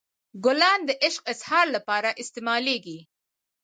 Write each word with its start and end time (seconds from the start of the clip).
ګلان 0.45 0.79
د 0.85 0.89
عشق 1.03 1.23
اظهار 1.33 1.65
لپاره 1.75 2.09
استعمالیږي. 2.21 2.99